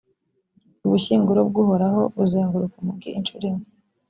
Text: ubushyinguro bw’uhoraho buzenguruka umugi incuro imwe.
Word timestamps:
ubushyinguro 0.85 1.39
bw’uhoraho 1.49 2.01
buzenguruka 2.15 2.75
umugi 2.81 3.09
incuro 3.19 3.43
imwe. 3.51 3.65